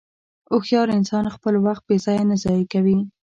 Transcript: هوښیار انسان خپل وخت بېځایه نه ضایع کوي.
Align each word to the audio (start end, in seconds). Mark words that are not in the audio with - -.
هوښیار 0.51 0.87
انسان 0.97 1.25
خپل 1.35 1.53
وخت 1.65 1.83
بېځایه 1.89 2.23
نه 2.29 2.35
ضایع 2.43 2.65
کوي. 2.73 2.97